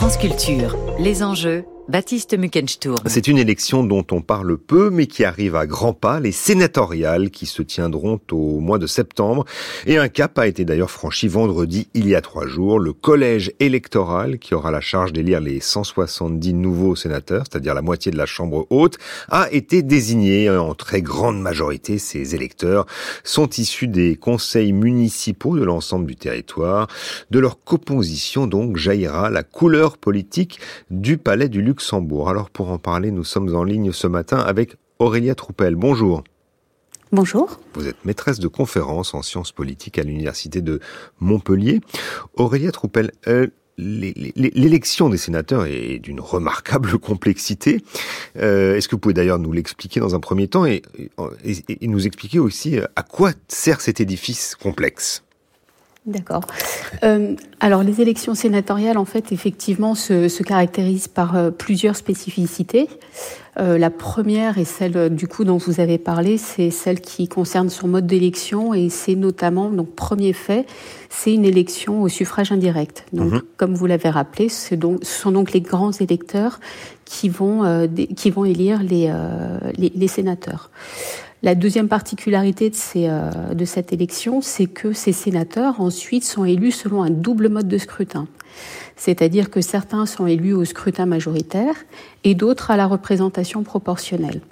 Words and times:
France 0.00 0.16
les 0.98 1.22
enjeux 1.22 1.66
Baptiste. 1.88 2.36
C'est 3.06 3.26
une 3.26 3.38
élection 3.38 3.82
dont 3.82 4.06
on 4.12 4.20
parle 4.20 4.56
peu, 4.56 4.90
mais 4.90 5.06
qui 5.06 5.24
arrive 5.24 5.56
à 5.56 5.66
grands 5.66 5.92
pas, 5.92 6.20
les 6.20 6.32
sénatoriales 6.32 7.30
qui 7.30 7.46
se 7.46 7.62
tiendront 7.62 8.20
au 8.30 8.60
mois 8.60 8.78
de 8.78 8.86
septembre. 8.86 9.44
Et 9.86 9.98
un 9.98 10.08
cap 10.08 10.38
a 10.38 10.46
été 10.46 10.64
d'ailleurs 10.64 10.90
franchi 10.90 11.26
vendredi, 11.26 11.88
il 11.94 12.08
y 12.08 12.14
a 12.14 12.20
trois 12.20 12.46
jours. 12.46 12.78
Le 12.78 12.92
collège 12.92 13.52
électoral, 13.58 14.38
qui 14.38 14.54
aura 14.54 14.70
la 14.70 14.80
charge 14.80 15.12
d'élire 15.12 15.40
les 15.40 15.60
170 15.60 16.54
nouveaux 16.54 16.94
sénateurs, 16.94 17.44
c'est-à-dire 17.50 17.74
la 17.74 17.82
moitié 17.82 18.12
de 18.12 18.16
la 18.16 18.26
Chambre 18.26 18.66
haute, 18.70 18.98
a 19.28 19.50
été 19.50 19.82
désigné 19.82 20.50
en 20.50 20.74
très 20.74 21.02
grande 21.02 21.40
majorité. 21.40 21.98
Ces 21.98 22.34
électeurs 22.34 22.86
sont 23.24 23.48
issus 23.48 23.88
des 23.88 24.14
conseils 24.16 24.72
municipaux 24.72 25.56
de 25.56 25.64
l'ensemble 25.64 26.06
du 26.06 26.16
territoire. 26.16 26.86
De 27.30 27.40
leur 27.40 27.62
composition, 27.64 28.46
donc, 28.46 28.76
jaillira 28.76 29.30
la 29.30 29.42
couleur 29.42 29.98
politique 29.98 30.60
du 30.90 31.18
palais 31.18 31.48
du 31.48 31.62
Alors 32.26 32.50
pour 32.50 32.70
en 32.70 32.78
parler, 32.78 33.10
nous 33.10 33.24
sommes 33.24 33.54
en 33.54 33.64
ligne 33.64 33.92
ce 33.92 34.06
matin 34.06 34.38
avec 34.38 34.76
Aurélia 34.98 35.34
Troupel. 35.34 35.76
Bonjour. 35.76 36.22
Bonjour. 37.12 37.58
Vous 37.74 37.88
êtes 37.88 38.04
maîtresse 38.04 38.38
de 38.38 38.48
conférences 38.48 39.14
en 39.14 39.22
sciences 39.22 39.50
politiques 39.50 39.98
à 39.98 40.02
l'université 40.02 40.60
de 40.60 40.78
Montpellier. 41.18 41.80
Aurélia 42.34 42.70
Troupel, 42.70 43.10
euh, 43.26 43.48
l'élection 43.78 45.08
des 45.08 45.16
sénateurs 45.16 45.64
est 45.66 45.98
d'une 45.98 46.20
remarquable 46.20 46.98
complexité. 47.00 47.82
Euh, 48.36 48.76
est-ce 48.76 48.86
que 48.86 48.94
vous 48.94 49.00
pouvez 49.00 49.14
d'ailleurs 49.14 49.38
nous 49.38 49.52
l'expliquer 49.52 50.00
dans 50.00 50.14
un 50.14 50.20
premier 50.20 50.48
temps 50.48 50.66
et, 50.66 50.82
nous 51.80 52.06
expliquer 52.06 52.38
aussi 52.38 52.78
euh, 52.78 52.84
à 52.94 53.02
quoi 53.02 53.32
sert 53.48 53.80
cet 53.80 54.00
édifice 54.00 54.54
complexe? 54.54 55.24
D'accord. 56.06 56.44
Euh, 57.04 57.34
alors 57.60 57.82
les 57.82 58.00
élections 58.00 58.34
sénatoriales, 58.34 58.96
en 58.96 59.04
fait, 59.04 59.32
effectivement, 59.32 59.94
se, 59.94 60.28
se 60.28 60.42
caractérisent 60.42 61.08
par 61.08 61.36
euh, 61.36 61.50
plusieurs 61.50 61.94
spécificités. 61.94 62.88
Euh, 63.58 63.76
la 63.76 63.90
première 63.90 64.56
est 64.56 64.64
celle 64.64 65.14
du 65.14 65.28
coup 65.28 65.44
dont 65.44 65.58
vous 65.58 65.78
avez 65.78 65.98
parlé, 65.98 66.38
c'est 66.38 66.70
celle 66.70 67.00
qui 67.00 67.28
concerne 67.28 67.68
son 67.68 67.86
mode 67.86 68.06
d'élection 68.06 68.72
et 68.72 68.88
c'est 68.88 69.14
notamment 69.14 69.68
donc 69.68 69.94
premier 69.94 70.32
fait, 70.32 70.66
c'est 71.10 71.34
une 71.34 71.44
élection 71.44 72.00
au 72.00 72.08
suffrage 72.08 72.50
indirect. 72.50 73.04
Donc, 73.12 73.32
mhm. 73.32 73.42
comme 73.58 73.74
vous 73.74 73.86
l'avez 73.86 74.08
rappelé, 74.08 74.48
donc, 74.72 75.00
ce 75.02 75.20
sont 75.20 75.32
donc 75.32 75.52
les 75.52 75.60
grands 75.60 75.92
électeurs 75.92 76.60
qui 77.04 77.28
vont 77.28 77.64
euh, 77.64 77.86
qui 78.16 78.30
vont 78.30 78.46
élire 78.46 78.82
les, 78.82 79.12
les, 79.76 79.92
les 79.94 80.08
sénateurs. 80.08 80.70
La 81.42 81.54
deuxième 81.54 81.88
particularité 81.88 82.70
euh, 82.96 83.54
de 83.54 83.64
cette 83.64 83.92
élection, 83.92 84.42
c'est 84.42 84.66
que 84.66 84.92
ces 84.92 85.12
sénateurs 85.12 85.80
ensuite 85.80 86.24
sont 86.24 86.44
élus 86.44 86.72
selon 86.72 87.02
un 87.02 87.08
double 87.10 87.48
mode 87.48 87.68
de 87.68 87.78
scrutin. 87.78 88.28
C'est-à-dire 88.96 89.48
que 89.48 89.62
certains 89.62 90.04
sont 90.04 90.26
élus 90.26 90.52
au 90.52 90.66
scrutin 90.66 91.06
majoritaire 91.06 91.74
et 92.24 92.34
d'autres 92.34 92.70
à 92.70 92.76
la 92.76 92.86
représentation 92.86 93.62
proportionnelle. 93.62 94.42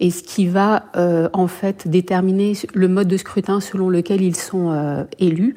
Et 0.00 0.12
ce 0.12 0.22
qui 0.22 0.46
va 0.46 0.84
euh, 0.96 1.28
en 1.32 1.48
fait 1.48 1.88
déterminer 1.88 2.52
le 2.72 2.86
mode 2.86 3.08
de 3.08 3.16
scrutin 3.16 3.60
selon 3.60 3.90
lequel 3.90 4.22
ils 4.22 4.36
sont 4.36 4.70
euh, 4.70 5.02
élus, 5.18 5.56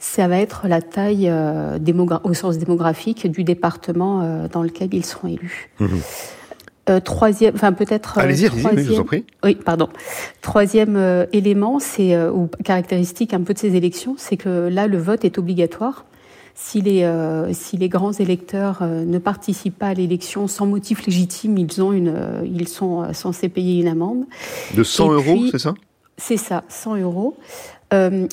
ça 0.00 0.28
va 0.28 0.38
être 0.38 0.66
la 0.66 0.80
taille 0.80 1.30
au 1.30 2.34
sens 2.34 2.56
démographique 2.56 3.30
du 3.30 3.44
département 3.44 4.48
dans 4.50 4.62
lequel 4.62 4.94
ils 4.94 5.04
seront 5.04 5.28
élus. 5.28 5.68
Mmh. 5.78 5.86
Euh, 6.90 6.98
troisième, 6.98 7.54
enfin 7.54 7.72
peut-être. 7.72 8.18
Euh, 8.18 8.22
allez-y, 8.22 8.46
allez-y, 8.46 8.86
je 8.86 8.92
vous 8.92 9.00
en 9.00 9.04
prie. 9.04 9.24
Oui, 9.44 9.54
pardon. 9.54 9.88
Troisième 10.40 10.96
euh, 10.96 11.26
élément, 11.32 11.78
c'est 11.78 12.18
ou 12.28 12.48
caractéristique 12.64 13.34
un 13.34 13.42
peu 13.42 13.54
de 13.54 13.58
ces 13.58 13.76
élections, 13.76 14.16
c'est 14.18 14.36
que 14.36 14.68
là 14.68 14.88
le 14.88 14.98
vote 14.98 15.24
est 15.24 15.38
obligatoire. 15.38 16.04
Si 16.54 16.82
les 16.82 17.08
si 17.52 17.76
les 17.78 17.88
grands 17.88 18.12
électeurs 18.12 18.82
ne 18.82 19.18
participent 19.18 19.78
pas 19.78 19.88
à 19.88 19.94
l'élection 19.94 20.48
sans 20.48 20.66
motif 20.66 21.06
légitime, 21.06 21.56
ils 21.56 21.82
ont 21.82 21.92
une 21.92 22.14
ils 22.44 22.68
sont 22.68 23.12
censés 23.14 23.48
payer 23.48 23.80
une 23.80 23.88
amende. 23.88 24.24
De 24.74 24.82
100 24.82 25.12
euros, 25.12 25.44
c'est 25.50 25.58
ça? 25.58 25.74
C'est 26.18 26.36
ça, 26.36 26.64
100 26.68 26.96
euros. 26.96 27.38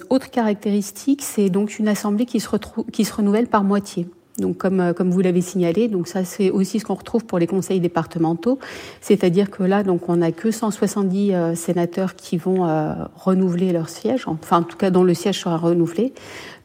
autre 0.09 0.29
caractéristique, 0.31 1.21
c'est 1.21 1.49
donc 1.49 1.79
une 1.79 1.87
assemblée 1.87 2.25
qui 2.25 2.41
se 2.41 2.49
retrouve 2.49 2.85
qui 2.91 3.05
se 3.05 3.13
renouvelle 3.13 3.47
par 3.47 3.63
moitié. 3.63 4.07
Donc, 4.39 4.57
comme, 4.57 4.79
euh, 4.79 4.93
comme 4.93 5.11
vous 5.11 5.21
l'avez 5.21 5.41
signalé, 5.41 5.87
donc 5.87 6.07
ça 6.07 6.23
c'est 6.23 6.49
aussi 6.49 6.79
ce 6.79 6.85
qu'on 6.85 6.95
retrouve 6.95 7.25
pour 7.25 7.39
les 7.39 7.47
conseils 7.47 7.79
départementaux, 7.79 8.59
c'est-à-dire 9.01 9.49
que 9.49 9.63
là, 9.63 9.83
donc 9.83 10.09
on 10.09 10.17
n'a 10.17 10.31
que 10.31 10.51
170 10.51 11.33
euh, 11.33 11.55
sénateurs 11.55 12.15
qui 12.15 12.37
vont 12.37 12.67
euh, 12.67 12.93
renouveler 13.15 13.71
leur 13.71 13.89
siège, 13.89 14.27
enfin 14.27 14.59
en 14.59 14.63
tout 14.63 14.77
cas 14.77 14.89
dont 14.91 15.03
le 15.03 15.13
siège 15.13 15.39
sera 15.39 15.57
renouvelé, 15.57 16.13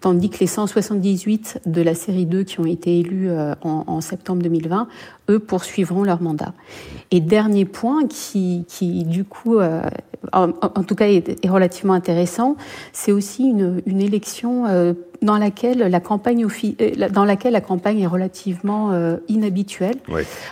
tandis 0.01 0.31
que 0.31 0.39
les 0.41 0.47
178 0.47 1.61
de 1.67 1.83
la 1.83 1.95
série 1.95 2.27
2 2.27 2.43
qui 2.45 2.61
ont 2.61 2.67
été 2.67 2.99
élus 2.99 3.31
en, 3.63 3.85
en, 3.87 4.01
septembre 4.03 4.43
2020, 4.43 4.87
eux 5.31 5.39
poursuivront 5.39 6.03
leur 6.03 6.21
mandat. 6.21 6.53
Et 7.11 7.21
dernier 7.21 7.65
point 7.65 8.07
qui, 8.07 8.67
qui 8.69 9.05
du 9.05 9.25
coup, 9.25 9.59
en, 10.33 10.49
tout 10.83 10.95
cas 10.95 11.09
est, 11.09 11.45
est 11.45 11.49
relativement 11.49 11.95
intéressant, 11.95 12.57
c'est 12.93 13.13
aussi 13.13 13.45
une, 13.45 13.83
une 13.87 14.01
élection 14.01 14.67
dans 15.25 15.39
laquelle 15.39 15.79
la 15.79 16.01
campagne 16.01 16.47
euh, 16.47 17.09
dans 17.11 17.25
laquelle 17.25 17.55
la 17.55 17.61
campagne 17.61 18.01
est 18.01 18.07
relativement 18.07 18.93
euh, 18.93 19.17
inhabituelle, 19.29 19.97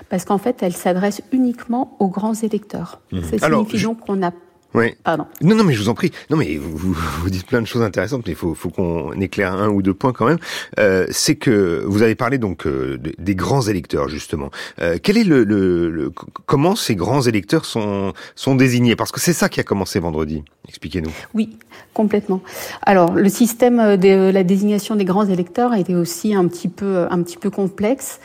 parce 0.09 0.25
qu'en 0.25 0.39
fait, 0.39 0.63
elle 0.63 0.73
s'adresse 0.73 1.23
uniquement 1.31 1.97
aux 2.01 2.09
grands 2.09 2.35
électeurs. 2.35 3.01
Ça 3.13 3.39
signifie 3.39 3.83
donc 3.83 4.01
qu'on 4.01 4.23
a 4.23 4.33
oui. 4.75 4.95
Pardon. 5.05 5.27
Non, 5.41 5.55
non, 5.55 5.65
mais 5.65 5.75
je 5.75 5.83
vous 5.83 5.89
en 5.89 5.95
prie. 5.95 6.11
Non, 6.31 6.37
mais 6.37 6.57
vous, 6.57 6.93
vous, 6.95 7.31
dites 7.31 7.47
plein 7.47 7.61
de 7.61 7.67
choses 7.67 7.83
intéressantes, 7.83 8.23
mais 8.27 8.33
il 8.33 8.37
faut, 8.37 8.55
faut 8.55 8.71
qu'on 8.71 9.13
éclaire 9.21 9.53
un 9.53 9.69
ou 9.69 9.83
deux 9.83 9.95
points 9.95 10.13
quand 10.13 10.27
même. 10.27 10.39
Euh, 10.79 11.07
c'est 11.11 11.37
que 11.37 11.85
vous 11.87 12.03
avez 12.03 12.15
parlé 12.15 12.39
donc 12.39 12.67
euh, 12.67 12.99
des 13.19 13.35
grands 13.35 13.63
électeurs 13.63 14.09
justement. 14.09 14.51
Euh, 14.81 14.97
quel 15.03 15.19
est 15.19 15.25
le, 15.25 15.45
le, 15.45 16.11
comment 16.47 16.75
ces 16.77 16.97
grands 16.97 17.23
électeurs 17.23 17.65
sont 17.65 18.13
sont 18.35 18.55
désignés? 18.55 18.97
Parce 18.97 19.13
que 19.13 19.21
c'est 19.21 19.33
ça 19.33 19.49
qui 19.49 19.61
a 19.61 19.65
commencé 19.65 19.99
vendredi. 19.99 20.43
Expliquez-nous. 20.69 21.13
Oui, 21.35 21.59
complètement. 21.93 22.41
Alors, 22.83 23.13
le 23.13 23.29
système 23.29 23.97
de 23.97 24.31
la 24.31 24.45
désignation 24.45 24.97
des 24.97 25.05
grands 25.05 25.27
électeurs 25.27 25.73
a 25.73 25.79
été 25.79 25.95
aussi 25.95 26.35
un 26.35 26.47
petit 26.47 26.69
peu 26.69 27.07
un 27.11 27.23
petit 27.23 27.37
peu 27.37 27.51
complexe. 27.51 28.21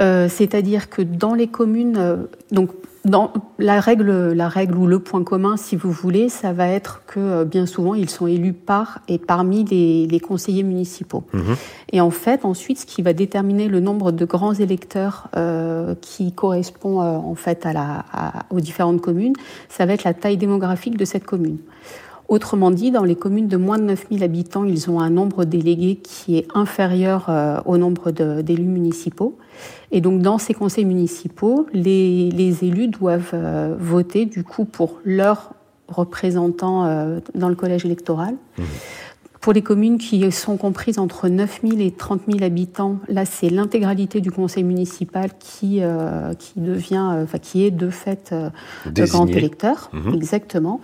Euh, 0.00 0.28
c'est-à-dire 0.28 0.90
que 0.90 1.02
dans 1.02 1.34
les 1.34 1.46
communes, 1.46 2.26
donc 2.50 2.70
dans 3.04 3.32
la 3.58 3.80
règle, 3.80 4.32
la 4.32 4.48
règle 4.48 4.76
ou 4.78 4.86
le 4.86 4.98
point 4.98 5.22
commun, 5.24 5.56
si 5.56 5.76
vous 5.76 5.90
voulez, 5.90 6.30
ça 6.30 6.52
va 6.52 6.68
être 6.68 7.02
que 7.06 7.20
euh, 7.20 7.44
bien 7.44 7.66
souvent 7.66 7.94
ils 7.94 8.08
sont 8.08 8.26
élus 8.26 8.54
par 8.54 9.00
et 9.08 9.18
parmi 9.18 9.64
les, 9.64 10.06
les 10.06 10.20
conseillers 10.20 10.62
municipaux. 10.62 11.24
Mhm. 11.34 11.56
Et 11.92 12.00
en 12.00 12.10
fait, 12.10 12.44
ensuite, 12.44 12.78
ce 12.78 12.86
qui 12.86 13.02
va 13.02 13.12
déterminer 13.12 13.68
le 13.68 13.80
nombre 13.80 14.10
de 14.10 14.24
grands 14.24 14.54
électeurs 14.54 15.28
euh, 15.36 15.94
qui 16.00 16.32
correspond 16.32 17.02
euh, 17.02 17.16
en 17.16 17.34
fait 17.34 17.66
à 17.66 17.72
la, 17.72 18.04
aux 18.50 18.60
différentes 18.60 19.02
communes, 19.02 19.34
ça 19.68 19.84
va 19.84 19.92
être 19.92 20.04
la 20.04 20.14
taille 20.14 20.38
démographique 20.38 20.96
de 20.96 21.04
cette 21.04 21.24
commune. 21.24 21.58
Autrement 22.28 22.70
dit, 22.70 22.90
dans 22.90 23.04
les 23.04 23.16
communes 23.16 23.48
de 23.48 23.56
moins 23.56 23.78
de 23.78 23.84
9000 23.84 24.24
habitants, 24.24 24.64
ils 24.64 24.90
ont 24.90 24.98
un 25.00 25.10
nombre 25.10 25.44
délégué 25.44 25.96
qui 25.96 26.38
est 26.38 26.46
inférieur 26.54 27.26
euh, 27.28 27.60
au 27.66 27.76
nombre 27.76 28.10
d'élus 28.10 28.64
municipaux. 28.64 29.36
Et 29.90 30.00
donc, 30.00 30.22
dans 30.22 30.38
ces 30.38 30.54
conseils 30.54 30.86
municipaux, 30.86 31.66
les, 31.74 32.64
élus 32.64 32.88
doivent 32.88 33.32
euh, 33.34 33.74
voter, 33.78 34.24
du 34.24 34.42
coup, 34.42 34.64
pour 34.64 35.00
leurs 35.04 35.52
représentants 35.88 36.86
euh, 36.86 37.20
dans 37.34 37.50
le 37.50 37.54
collège 37.54 37.84
électoral. 37.84 38.36
Mmh. 38.56 38.62
Pour 39.44 39.52
les 39.52 39.60
communes 39.60 39.98
qui 39.98 40.32
sont 40.32 40.56
comprises 40.56 40.98
entre 40.98 41.28
9 41.28 41.60
000 41.68 41.78
et 41.80 41.90
30 41.90 42.22
000 42.26 42.42
habitants, 42.42 42.96
là, 43.08 43.26
c'est 43.26 43.50
l'intégralité 43.50 44.22
du 44.22 44.30
conseil 44.30 44.64
municipal 44.64 45.32
qui, 45.38 45.80
euh, 45.82 46.32
qui 46.32 46.54
devient, 46.56 47.10
euh, 47.12 47.24
enfin, 47.24 47.36
qui 47.36 47.62
est 47.62 47.70
de 47.70 47.90
fait 47.90 48.30
euh, 48.32 48.48
le 48.86 49.04
grand 49.04 49.26
électeur. 49.26 49.90
Mhm. 49.92 50.14
Exactement. 50.14 50.80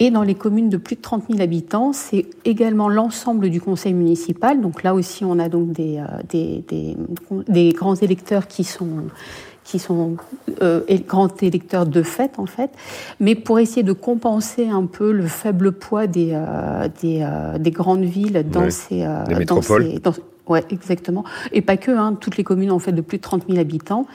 Et 0.00 0.10
dans 0.10 0.24
les 0.24 0.34
communes 0.34 0.68
de 0.68 0.78
plus 0.78 0.96
de 0.96 1.00
30 1.00 1.26
000 1.30 1.40
habitants, 1.40 1.92
c'est 1.92 2.26
également 2.44 2.88
l'ensemble 2.88 3.50
du 3.50 3.60
conseil 3.60 3.94
municipal. 3.94 4.60
Donc 4.60 4.82
là 4.82 4.94
aussi, 4.94 5.24
on 5.24 5.38
a 5.38 5.48
donc 5.48 5.70
des, 5.70 5.98
euh, 5.98 6.06
des, 6.28 6.64
des, 6.66 6.96
des 7.46 7.72
grands 7.72 7.94
électeurs 7.94 8.48
qui 8.48 8.64
sont 8.64 9.04
qui 9.64 9.78
sont 9.78 10.16
euh, 10.60 10.80
grands 11.06 11.28
électeurs 11.40 11.86
de 11.86 12.02
fait 12.02 12.38
en 12.38 12.46
fait, 12.46 12.70
mais 13.20 13.34
pour 13.34 13.58
essayer 13.58 13.82
de 13.82 13.92
compenser 13.92 14.68
un 14.68 14.86
peu 14.86 15.12
le 15.12 15.26
faible 15.26 15.72
poids 15.72 16.06
des 16.06 16.32
euh, 16.32 16.88
des, 17.00 17.20
euh, 17.22 17.58
des, 17.58 17.70
grandes 17.70 18.04
villes 18.04 18.44
dans 18.50 18.70
ces 18.70 19.04
euh, 19.04 19.24
métropoles. 19.36 20.00
Dans 20.00 20.12
Ouais, 20.48 20.64
exactement. 20.70 21.22
Et 21.52 21.62
pas 21.62 21.76
que, 21.76 21.92
hein, 21.92 22.16
toutes 22.20 22.36
les 22.36 22.42
communes 22.42 22.72
en 22.72 22.80
fait 22.80 22.90
de 22.90 23.00
plus 23.00 23.18
de 23.18 23.22
30 23.22 23.44
000 23.46 23.60
habitants. 23.60 24.08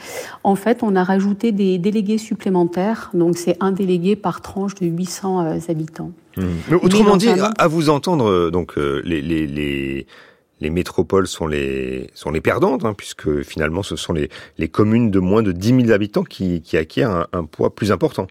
En 0.43 0.55
fait, 0.55 0.83
on 0.83 0.93
a 0.97 1.03
rajouté 1.03 1.53
des 1.53 1.77
délégués 1.77 2.17
supplémentaires. 2.17 3.11
Donc, 3.13 3.37
c'est 3.37 3.55
un 3.61 3.71
délégué 3.71 4.17
par 4.17 4.41
tranche 4.41 4.75
de 4.75 4.87
800 4.87 5.61
habitants. 5.69 6.11
Mmh. 6.35 6.75
autrement 6.83 7.15
dit, 7.15 7.29
à 7.29 7.67
vous 7.67 7.89
entendre, 7.89 8.49
donc 8.49 8.75
les, 8.75 9.21
les, 9.21 9.47
les 9.47 10.05
les 10.61 10.69
métropoles 10.69 11.27
sont 11.27 11.47
les 11.47 12.09
perdantes, 12.43 12.85
hein, 12.85 12.93
puisque 12.93 13.43
finalement 13.43 13.83
ce 13.83 13.95
sont 13.95 14.13
les, 14.13 14.67
communes 14.69 15.11
de 15.11 15.19
moins 15.19 15.43
de 15.43 15.51
10 15.51 15.81
000 15.81 15.91
habitants 15.91 16.23
qui, 16.23 16.61
qui 16.61 16.77
acquièrent 16.77 17.27
un, 17.31 17.43
poids 17.45 17.73
plus 17.73 17.91
important. 17.91 18.27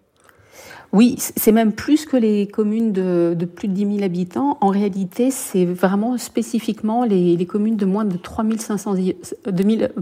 Oui, 0.92 1.16
c'est 1.18 1.52
même 1.52 1.72
plus 1.72 2.06
que 2.06 2.16
les 2.16 2.46
communes 2.46 2.92
de, 2.92 3.36
plus 3.44 3.68
de 3.68 3.72
10 3.72 3.96
000 3.96 4.04
habitants. 4.04 4.56
En 4.60 4.68
réalité, 4.68 5.30
c'est 5.30 5.64
vraiment 5.64 6.16
spécifiquement 6.16 7.04
les, 7.04 7.44
communes 7.46 7.76
de 7.76 7.84
moins 7.84 8.04
de 8.04 8.16
3 8.16 8.44
500, 8.58 8.94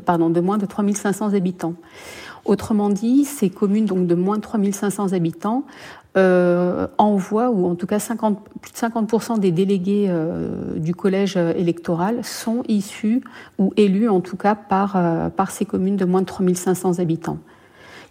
pardon, 0.04 0.30
de 0.30 0.40
moins 0.40 0.58
de 0.58 0.66
3500 0.66 1.34
habitants. 1.34 1.74
Autrement 2.44 2.90
dit, 2.90 3.24
ces 3.24 3.48
communes 3.48 3.86
donc 3.86 4.06
de 4.06 4.14
moins 4.14 4.36
de 4.36 4.42
3 4.42 4.60
500 4.72 5.14
habitants 5.14 5.64
euh, 6.16 6.86
envoient, 6.98 7.50
ou 7.50 7.66
en 7.66 7.74
tout 7.74 7.86
cas 7.86 7.98
50, 7.98 8.38
plus 8.60 8.72
de 8.72 8.76
50% 8.76 9.38
des 9.38 9.50
délégués 9.50 10.06
euh, 10.08 10.76
du 10.76 10.94
collège 10.94 11.36
électoral 11.36 12.24
sont 12.24 12.62
issus 12.68 13.22
ou 13.58 13.72
élus 13.76 14.08
en 14.08 14.20
tout 14.20 14.36
cas 14.36 14.54
par, 14.54 14.96
euh, 14.96 15.28
par 15.28 15.50
ces 15.50 15.64
communes 15.64 15.96
de 15.96 16.04
moins 16.04 16.20
de 16.20 16.26
3 16.26 16.54
500 16.54 16.98
habitants 16.98 17.38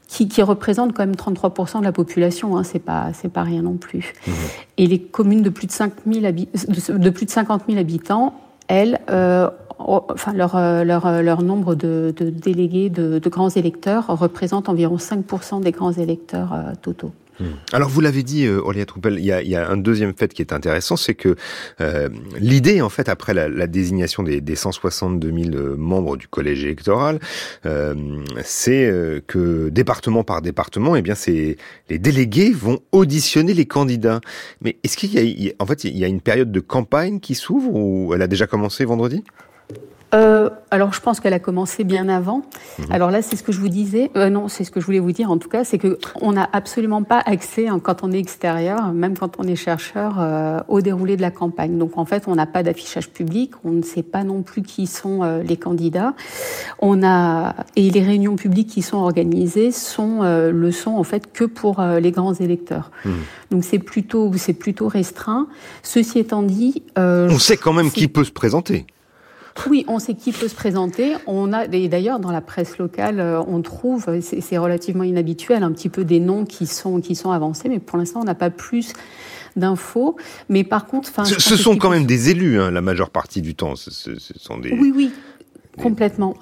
qui, 0.08 0.28
qui 0.28 0.42
représente 0.42 0.94
quand 0.94 1.06
même 1.06 1.16
33% 1.16 1.80
de 1.80 1.86
la 1.86 1.92
population, 1.92 2.58
hein, 2.58 2.64
c'est 2.64 2.80
pas 2.80 3.12
c'est 3.14 3.32
pas 3.32 3.44
rien 3.44 3.62
non 3.62 3.78
plus. 3.78 4.14
Mmh. 4.28 4.32
Et 4.78 4.88
les 4.88 5.00
communes 5.00 5.42
de 5.42 5.50
plus 5.50 5.66
de, 5.66 5.72
5 5.72 5.94
000 6.06 6.26
de, 6.26 6.98
de, 6.98 7.10
plus 7.10 7.26
de 7.26 7.32
50 7.32 7.64
000 7.68 7.80
habitants, 7.80 8.36
elles, 8.68 9.00
euh, 9.10 9.50
enfin 9.80 10.34
leur, 10.34 10.56
euh, 10.56 10.84
leur, 10.84 11.06
euh, 11.06 11.22
leur 11.22 11.42
nombre 11.42 11.76
de, 11.76 12.14
de 12.16 12.30
délégués 12.30 12.90
de, 12.90 13.20
de, 13.20 13.30
grands 13.30 13.50
électeurs 13.50 14.08
représente 14.08 14.70
environ 14.70 14.98
5% 14.98 15.62
des 15.62 15.72
grands 15.72 15.92
électeurs 15.92 16.54
euh, 16.54 16.74
totaux. 16.82 17.12
Hmm. 17.40 17.46
Alors 17.72 17.90
vous 17.90 18.02
l'avez 18.02 18.24
dit, 18.24 18.46
euh, 18.46 18.62
Aurélia 18.62 18.86
Troupel, 18.86 19.18
il 19.20 19.26
y, 19.26 19.56
a, 19.56 19.70
un 19.70 19.78
deuxième 19.78 20.14
fait 20.16 20.34
qui 20.34 20.42
est 20.42 20.54
intéressant, 20.54 20.96
c'est 20.96 21.16
que 21.16 21.36
euh, 21.82 22.10
l'idée, 22.38 22.82
en 22.82 22.90
fait, 22.90 23.10
après 23.10 23.34
la, 23.34 23.68
désignation 23.68 24.24
des, 24.24 24.40
des, 24.42 24.56
162 24.56 25.32
000 25.32 25.56
euh, 25.56 25.76
membres 25.76 26.16
du 26.18 26.28
collège 26.28 26.64
électoral, 26.64 27.20
c'est 28.44 28.92
que 29.28 29.70
département 29.70 30.24
par 30.24 30.42
département, 30.42 30.96
eh 30.96 31.02
bien, 31.02 31.16
c'est 31.16 31.58
les 31.90 31.98
délégués 31.98 32.52
vont 32.52 32.80
auditionner 32.92 33.54
les 33.54 33.66
candidats. 33.66 34.22
Mais 34.62 34.78
est-ce 34.84 34.98
qu'il 34.98 35.14
y 35.14 35.50
a, 35.50 35.54
en 35.60 35.66
fait, 35.66 35.84
il 35.84 35.98
y 35.98 36.04
a 36.04 36.08
une 36.08 36.22
période 36.22 36.52
de 36.52 36.60
campagne 36.60 37.20
qui 37.20 37.36
s'ouvre 37.36 37.74
ou 37.74 38.14
elle 38.14 38.22
a 38.22 38.28
déjà 38.28 38.48
commencé 38.48 38.86
vendredi? 38.86 39.24
Euh, 40.14 40.50
alors, 40.70 40.94
je 40.94 41.02
pense 41.02 41.20
qu'elle 41.20 41.34
a 41.34 41.40
commencé 41.40 41.84
bien 41.84 42.10
avant. 42.10 42.44
Mhm. 42.80 42.86
Alors 42.92 43.12
là, 43.12 43.22
c'est 43.22 43.36
ce 43.36 43.44
que 43.44 43.52
je 43.52 43.60
vous 43.60 43.70
disais. 43.70 44.12
Euh, 44.16 44.30
non, 44.30 44.48
c'est 44.48 44.64
ce 44.64 44.72
que 44.72 44.80
je 44.80 44.86
voulais 44.86 45.00
vous 45.00 45.12
dire. 45.12 45.32
En 45.32 45.38
tout 45.38 45.50
cas, 45.50 45.64
c'est 45.64 45.78
que 45.78 45.98
on 46.22 46.34
n'a 46.34 46.48
absolument 46.54 47.04
pas 47.04 47.22
accès, 47.26 47.68
hein, 47.68 47.80
quand 47.82 48.04
on 48.04 48.12
est 48.12 48.20
extérieur, 48.20 48.94
même 48.94 49.18
quand 49.18 49.36
on 49.40 49.44
est 49.44 49.56
chercheur, 49.56 50.18
euh, 50.20 50.60
au 50.68 50.82
déroulé 50.82 51.18
de 51.18 51.22
la 51.22 51.32
campagne. 51.32 51.78
Donc, 51.78 51.98
en 51.98 52.06
fait, 52.06 52.24
on 52.28 52.36
n'a 52.36 52.46
pas 52.46 52.64
d'affichage 52.64 53.10
public. 53.10 53.52
On 53.64 53.72
ne 53.72 53.82
sait 53.82 54.04
pas 54.04 54.24
non 54.24 54.44
plus 54.44 54.62
qui 54.62 54.88
sont 54.88 55.24
les 55.44 55.58
candidats. 55.58 56.14
On 56.80 57.04
a 57.04 57.56
et 57.76 57.90
les 57.90 58.02
réunions 58.02 58.36
publiques 58.36 58.70
qui 58.70 58.82
sont 58.82 58.98
organisées 58.98 59.72
sont 59.72 60.22
le 60.24 60.72
sont 60.72 60.92
en 60.92 61.04
fait 61.04 61.32
que 61.32 61.44
pour 61.46 61.82
les 61.82 62.12
grands 62.12 62.34
électeurs. 62.34 62.92
Mhm. 63.06 63.14
Donc, 63.52 63.64
c'est 63.64 63.80
plutôt 63.80 64.32
c'est 64.38 64.54
plutôt 64.54 64.88
restreint. 64.88 65.48
Ceci 65.82 66.20
étant 66.20 66.44
dit, 66.44 66.84
on 66.96 67.40
sait 67.40 67.58
quand 67.58 67.74
même 67.74 67.92
qui 67.92 68.08
peut 68.08 68.24
se 68.24 68.32
présenter. 68.32 68.86
Oui, 69.70 69.86
on 69.88 70.00
sait 70.00 70.16
qui 70.16 70.32
peut 70.32 70.48
se 70.48 70.56
présenter. 70.56 71.14
On 71.28 71.54
a, 71.54 71.66
et 71.66 71.88
d'ailleurs, 71.88 72.20
dans 72.20 72.32
la 72.32 72.42
presse 72.42 72.78
locale, 72.78 73.20
euh, 73.20 73.42
on 73.48 73.62
trouve, 73.62 74.06
c'est 74.22 74.58
relativement 74.58 75.04
inhabituel, 75.04 75.64
un 75.64 75.72
petit 75.72 75.90
peu 75.90 76.04
des 76.04 76.20
noms 76.20 76.46
qui 76.46 76.66
sont, 76.66 77.02
qui 77.02 77.16
sont 77.16 77.32
avancés, 77.32 77.70
mais 77.70 77.80
pour 77.80 77.98
l'instant, 77.98 78.22
on 78.22 78.26
n'a 78.26 78.36
pas 78.36 78.50
plus 78.50 78.94
d'infos. 79.56 80.18
Mais 80.50 80.64
par 80.64 80.88
contre, 80.88 81.26
ce, 81.26 81.40
ce 81.40 81.56
sont 81.56 81.78
quand 81.78 81.90
même 81.90 82.06
des 82.06 82.30
élus, 82.30 82.60
hein, 82.60 82.72
la 82.72 82.82
majeure 82.82 83.10
partie 83.10 83.42
du 83.42 83.56
temps. 83.56 83.76
Ce, 83.76 83.92
ce, 83.92 84.12
sont 84.38 84.58
des. 84.58 84.72
Oui, 84.72 84.92
oui, 84.96 85.12
complètement. 85.78 86.36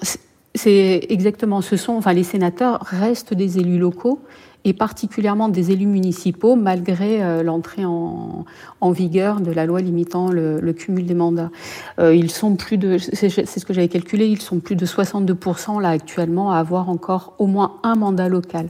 C'est 0.54 1.06
exactement. 1.08 1.60
Ce 1.60 1.76
sont, 1.76 1.92
enfin, 1.92 2.12
les 2.12 2.24
sénateurs 2.24 2.80
restent 2.82 3.34
des 3.34 3.58
élus 3.58 3.78
locaux 3.78 4.20
et 4.64 4.72
particulièrement 4.72 5.48
des 5.48 5.70
élus 5.72 5.86
municipaux, 5.86 6.56
malgré 6.56 7.22
euh, 7.22 7.42
l'entrée 7.42 7.84
en, 7.84 8.44
vigueur 8.92 9.40
de 9.40 9.50
la 9.50 9.64
loi 9.64 9.80
limitant 9.80 10.28
le, 10.28 10.60
le 10.60 10.72
cumul 10.72 11.06
des 11.06 11.14
mandats. 11.14 11.50
Euh, 11.98 12.14
ils 12.14 12.30
sont 12.30 12.56
plus 12.56 12.76
de, 12.76 12.98
c'est 12.98 13.28
ce 13.28 13.64
que 13.64 13.72
j'avais 13.72 13.88
calculé, 13.88 14.26
ils 14.26 14.40
sont 14.40 14.60
plus 14.60 14.76
de 14.76 14.84
62% 14.84 15.80
là 15.80 15.88
actuellement 15.88 16.52
à 16.52 16.58
avoir 16.58 16.88
encore 16.88 17.34
au 17.38 17.46
moins 17.46 17.76
un 17.82 17.94
mandat 17.94 18.28
local. 18.28 18.68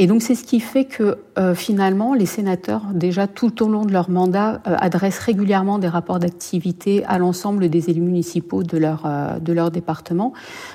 Et 0.00 0.06
donc 0.06 0.22
c'est 0.22 0.36
ce 0.36 0.44
qui 0.44 0.60
fait 0.60 0.84
que 0.84 1.18
euh, 1.40 1.56
finalement 1.56 2.14
les 2.14 2.24
sénateurs, 2.24 2.82
déjà 2.94 3.26
tout 3.26 3.64
au 3.64 3.68
long 3.68 3.84
de 3.84 3.92
leur 3.92 4.10
mandat, 4.10 4.62
euh, 4.68 4.76
adressent 4.78 5.18
régulièrement 5.18 5.80
des 5.80 5.88
rapports 5.88 6.20
d'activité 6.20 7.04
à 7.06 7.18
l'ensemble 7.18 7.68
des 7.68 7.90
élus 7.90 8.00
municipaux 8.00 8.62
de 8.62 8.78
leur, 8.78 9.02
euh, 9.06 9.40
de 9.40 9.52
leur 9.52 9.72
département. 9.72 10.34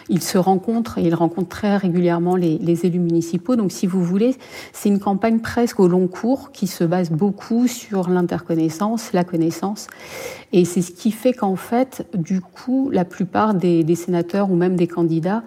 Ils 0.09 0.21
se 0.21 0.37
rencontrent 0.37 0.97
et 0.97 1.03
ils 1.03 1.15
rencontrent 1.15 1.47
très 1.47 1.77
régulièrement 1.77 2.35
les, 2.35 2.85
élus 2.85 2.99
municipaux. 2.99 3.55
Donc 3.55 3.71
si 3.71 3.87
vous 3.87 4.03
voulez, 4.03 4.35
c'est 4.73 4.89
une 4.89 4.99
campagne 4.99 5.39
presque 5.39 5.79
au 5.79 5.87
long 5.87 6.07
cours 6.07 6.51
qui 6.51 6.67
se 6.67 6.83
base 6.83 7.09
beaucoup 7.09 7.67
sur 7.67 8.09
l'interconnaissance, 8.09 9.13
la 9.13 9.23
connaissance. 9.23 9.87
Et 10.51 10.65
c'est 10.65 10.81
ce 10.81 10.91
qui 10.91 11.11
fait 11.11 11.31
qu'en 11.31 11.55
fait, 11.55 12.05
du 12.13 12.41
coup, 12.41 12.89
la 12.91 13.05
plupart 13.05 13.53
des 13.53 13.95
sénateurs 13.95 14.51
ou 14.51 14.55
même 14.55 14.75
des 14.75 14.87
candidats 14.87 15.43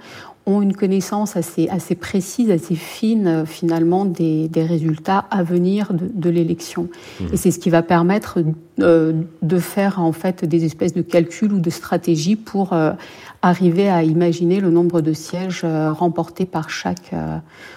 ont 0.46 0.62
une 0.62 0.74
connaissance 0.74 1.36
assez, 1.36 1.68
assez 1.68 1.96
précise, 1.96 2.50
assez 2.50 2.76
fine 2.76 3.26
euh, 3.26 3.46
finalement 3.46 4.04
des, 4.04 4.48
des 4.48 4.64
résultats 4.64 5.26
à 5.30 5.42
venir 5.42 5.92
de, 5.92 6.08
de 6.12 6.30
l'élection. 6.30 6.88
Mmh. 7.20 7.24
Et 7.32 7.36
c'est 7.36 7.50
ce 7.50 7.58
qui 7.58 7.70
va 7.70 7.82
permettre 7.82 8.38
euh, 8.80 9.22
de 9.40 9.58
faire 9.58 10.00
en 10.00 10.12
fait 10.12 10.44
des 10.44 10.66
espèces 10.66 10.92
de 10.92 11.00
calculs 11.00 11.50
ou 11.50 11.60
de 11.60 11.70
stratégies 11.70 12.36
pour 12.36 12.74
euh, 12.74 12.92
arriver 13.40 13.88
à 13.88 14.02
imaginer 14.02 14.60
le 14.60 14.68
nombre 14.68 15.00
de 15.00 15.14
sièges 15.14 15.62
euh, 15.64 15.90
remportés 15.90 16.44
par 16.44 16.68
chaque, 16.68 17.14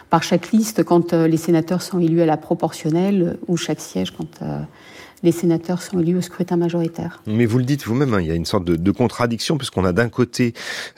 par 0.10 0.24
chaque 0.24 0.52
liste 0.52 0.84
quand 0.84 1.14
les 1.14 1.38
sénateurs 1.38 1.82
sont 1.82 2.00
élus 2.00 2.22
à 2.22 2.26
la 2.26 2.36
proportionnelle 2.36 3.38
ou 3.48 3.56
chaque 3.56 3.80
siège 3.80 4.12
quand 4.12 4.42
les 5.24 5.32
sénateurs 5.32 5.82
sont 5.82 6.00
élus 6.00 6.18
au 6.18 6.22
scrutin 6.22 6.58
majoritaire. 6.58 7.22
Mais 7.28 7.46
vous 7.46 7.58
le 7.58 7.64
dites 7.64 7.86
vous-même, 7.86 8.14
hein, 8.14 8.22
il 8.22 8.28
y 8.28 8.32
a 8.32 8.36
une 8.36 8.46
sorte 8.46 8.66
de, 8.66 8.76
de 8.76 8.92
contradiction 8.92 9.58
puisqu'on 9.58 9.86
a 9.86 9.92
d'un 9.92 10.10
côté 10.10 10.54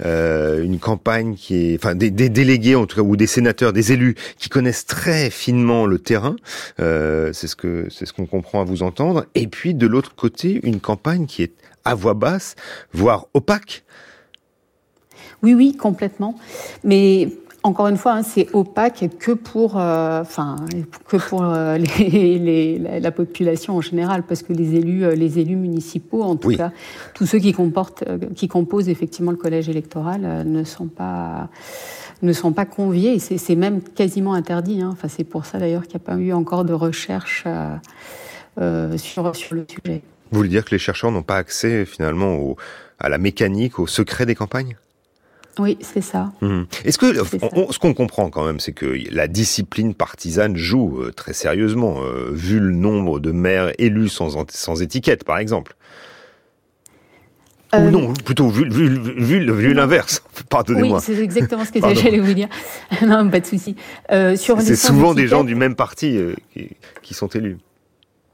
euh, 0.06 0.64
une 0.64 0.80
campagne 0.80 1.36
qui 1.36 1.56
est, 1.56 1.76
enfin 1.76 1.96
des, 1.96 2.12
des, 2.12 2.30
délégués 2.30 2.76
en 2.76 2.86
tout 2.86 2.98
cas 2.98 3.02
ou 3.02 3.16
des 3.16 3.28
sénateurs, 3.28 3.74
des 3.74 3.92
élus 3.92 4.16
qui 4.38 4.50
connaissent 4.50 4.86
très 4.86 5.30
finement 5.30 5.86
le 5.86 6.00
terrain. 6.00 6.36
Euh, 6.80 7.32
c'est 7.34 7.48
ce 7.48 7.56
que 7.56 7.88
c'est 7.90 8.06
ce 8.06 8.14
qu'on 8.14 8.26
comprend 8.26 8.62
à 8.62 8.64
vous 8.64 8.84
entendre. 8.84 9.26
Et 9.36 9.48
puis 9.48 9.74
de 9.74 9.88
l'autre 9.88 10.16
côté, 10.16 10.60
une 10.64 10.80
campagne 10.80 11.26
qui 11.26 11.44
est 11.44 11.54
à 11.86 11.96
voix 11.96 12.14
basse, 12.14 12.56
voire 12.94 13.28
opaque. 13.34 13.84
Oui, 15.44 15.56
oui, 15.56 15.76
complètement. 15.76 16.38
Mais 16.84 17.30
encore 17.63 17.88
une 17.88 17.98
fois, 17.98 18.13
hein, 18.13 18.24
c'est 18.24 18.48
opaque 18.54 19.06
que 19.19 19.31
pour, 19.31 19.78
euh, 19.78 20.22
enfin, 20.22 20.56
que 21.08 21.18
pour 21.18 21.44
euh, 21.44 21.78
les, 22.00 22.40
les, 22.40 23.00
la 23.00 23.12
population 23.12 23.78
en 23.78 23.81
général, 23.81 24.24
parce 24.24 24.42
que 24.42 24.54
les 24.54 24.75
élus, 24.75 25.06
euh, 25.06 25.16
les 25.16 25.40
élus 25.40 25.56
municipaux, 25.56 26.24
en 26.24 26.36
tout 26.36 26.50
oui. 26.50 26.58
cas, 26.58 26.72
tous 27.13 27.25
ceux 27.25 27.40
qui 27.40 27.54
comportent, 27.54 28.04
qui 28.36 28.48
composent 28.48 28.90
effectivement 28.90 29.31
le 29.31 29.38
collège 29.38 29.69
électoral, 29.69 30.46
ne 30.46 30.63
sont 30.63 30.88
pas 30.88 31.50
ne 32.24 32.34
sont 32.34 32.52
pas 32.52 32.66
conviés. 32.66 33.18
C'est 33.19 33.56
même 33.56 33.82
quasiment 33.82 34.34
interdit. 34.34 34.82
Hein. 34.82 34.89
Enfin, 34.91 35.08
c'est 35.08 35.24
pour 35.24 35.46
ça 35.46 35.58
d'ailleurs 35.58 35.84
qu'il 35.84 35.98
n'y 35.98 36.03
a 36.03 36.06
pas 36.06 36.18
eu 36.18 36.34
encore 36.34 36.65
de 36.65 36.74
recherche 36.74 37.46
sur 38.98 39.36
sur 39.36 39.56
le 39.56 39.65
sujet. 39.65 40.01
Vous 40.32 40.38
voulez 40.38 40.50
dire 40.50 40.63
que 40.63 40.72
les 40.72 40.80
chercheurs 40.80 41.12
n'ont 41.12 41.24
pas 41.24 41.38
accès 41.38 41.86
finalement 41.86 42.36
au, 42.36 42.58
à 43.00 43.10
la 43.10 43.18
mécanique, 43.18 43.80
au 43.80 43.88
secret 43.88 44.25
des 44.25 44.36
campagnes? 44.36 44.77
Oui, 45.60 45.77
c'est 45.81 46.01
ça. 46.01 46.31
Mmh. 46.41 46.63
Est-ce 46.86 46.98
que 46.98 47.41
on, 47.41 47.67
on, 47.67 47.72
ce 47.72 47.79
qu'on 47.79 47.93
comprend 47.93 48.29
quand 48.29 48.46
même, 48.46 48.60
c'est 48.60 48.72
que 48.72 48.98
la 49.12 49.27
discipline 49.27 49.93
partisane 49.93 50.55
joue 50.55 51.01
euh, 51.01 51.12
très 51.12 51.34
sérieusement, 51.34 52.01
euh, 52.01 52.29
vu 52.31 52.60
le 52.60 52.72
nombre 52.72 53.20
de 53.20 53.31
maires 53.31 53.72
élus 53.77 54.10
sans, 54.10 54.38
sans 54.50 54.81
étiquette, 54.81 55.24
par 55.24 55.38
exemple. 55.38 55.75
Euh... 57.74 57.88
Ou 57.88 57.91
non, 57.91 58.13
plutôt 58.13 58.50
vu, 58.50 58.70
vu, 58.70 59.00
vu, 59.00 59.53
vu 59.53 59.74
l'inverse. 59.74 60.24
Pardonnez-moi. 60.50 60.98
Oui, 60.98 61.03
c'est 61.05 61.22
exactement 61.22 61.63
ce 61.63 61.72
que 61.72 61.79
j'allais 61.79 62.20
vous 62.20 62.34
dire. 62.34 62.50
non, 63.05 63.29
pas 63.29 63.39
de 63.39 63.46
souci. 63.46 63.75
Euh, 64.12 64.36
c'est 64.36 64.75
souvent 64.75 65.13
des 65.13 65.27
gens 65.27 65.43
du 65.43 65.55
même 65.55 65.75
parti 65.75 66.17
euh, 66.17 66.36
qui, 66.53 66.70
qui 67.01 67.13
sont 67.13 67.27
élus. 67.27 67.58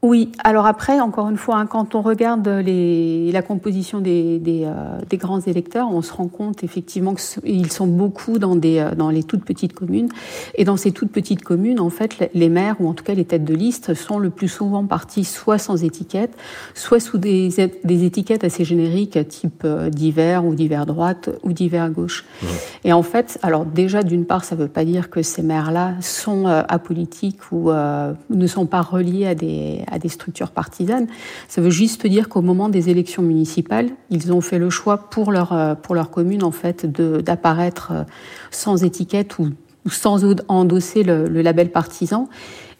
Oui, 0.00 0.30
alors 0.44 0.66
après, 0.66 1.00
encore 1.00 1.28
une 1.28 1.36
fois, 1.36 1.56
hein, 1.56 1.66
quand 1.66 1.96
on 1.96 2.02
regarde 2.02 2.46
les, 2.46 3.32
la 3.32 3.42
composition 3.42 4.00
des, 4.00 4.38
des, 4.38 4.62
euh, 4.64 5.00
des, 5.10 5.16
grands 5.16 5.40
électeurs, 5.40 5.88
on 5.90 6.02
se 6.02 6.12
rend 6.12 6.28
compte 6.28 6.62
effectivement 6.62 7.16
qu'ils 7.16 7.72
sont 7.72 7.88
beaucoup 7.88 8.38
dans, 8.38 8.54
des, 8.54 8.78
euh, 8.78 8.94
dans 8.94 9.10
les 9.10 9.24
toutes 9.24 9.44
petites 9.44 9.72
communes. 9.72 10.08
Et 10.54 10.64
dans 10.64 10.76
ces 10.76 10.92
toutes 10.92 11.10
petites 11.10 11.42
communes, 11.42 11.80
en 11.80 11.90
fait, 11.90 12.30
les 12.32 12.48
maires, 12.48 12.76
ou 12.78 12.86
en 12.86 12.94
tout 12.94 13.02
cas 13.02 13.14
les 13.14 13.24
têtes 13.24 13.44
de 13.44 13.54
liste, 13.54 13.94
sont 13.94 14.20
le 14.20 14.30
plus 14.30 14.46
souvent 14.46 14.84
partis 14.86 15.24
soit 15.24 15.58
sans 15.58 15.82
étiquette, 15.82 16.30
soit 16.74 17.00
sous 17.00 17.18
des, 17.18 17.48
des 17.82 18.04
étiquettes 18.04 18.44
assez 18.44 18.64
génériques, 18.64 19.18
type 19.26 19.62
euh, 19.64 19.90
divers 19.90 20.44
ou 20.44 20.54
divers 20.54 20.86
droite 20.86 21.28
ou 21.42 21.52
divers 21.52 21.90
gauche. 21.90 22.24
Mmh. 22.40 22.46
Et 22.84 22.92
en 22.92 23.02
fait, 23.02 23.40
alors 23.42 23.64
déjà, 23.64 24.04
d'une 24.04 24.26
part, 24.26 24.44
ça 24.44 24.54
ne 24.54 24.60
veut 24.60 24.68
pas 24.68 24.84
dire 24.84 25.10
que 25.10 25.22
ces 25.22 25.42
maires-là 25.42 25.94
sont 26.00 26.46
euh, 26.46 26.62
apolitiques 26.68 27.50
ou 27.50 27.72
euh, 27.72 28.12
ne 28.30 28.46
sont 28.46 28.66
pas 28.66 28.82
reliés 28.82 29.26
à 29.26 29.34
des 29.34 29.82
à 29.90 29.98
des 29.98 30.08
structures 30.08 30.50
partisanes. 30.50 31.06
Ça 31.48 31.60
veut 31.60 31.70
juste 31.70 32.06
dire 32.06 32.28
qu'au 32.28 32.42
moment 32.42 32.68
des 32.68 32.90
élections 32.90 33.22
municipales, 33.22 33.90
ils 34.10 34.32
ont 34.32 34.40
fait 34.40 34.58
le 34.58 34.70
choix 34.70 35.08
pour 35.10 35.32
leur, 35.32 35.52
euh, 35.52 35.74
pour 35.74 35.94
leur 35.94 36.10
commune 36.10 36.42
en 36.42 36.50
fait 36.50 36.86
d'apparaître 36.86 37.92
euh, 37.92 38.04
sans 38.50 38.84
étiquette 38.84 39.38
ou 39.38 39.50
sans 39.90 40.24
endosser 40.48 41.02
le, 41.02 41.26
label 41.42 41.70
partisan. 41.70 42.28